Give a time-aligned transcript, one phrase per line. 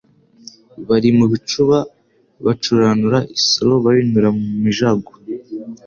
[0.87, 1.77] Bari mu bicuba
[2.45, 5.11] bacuranura, Isoro bayinura mu mijago: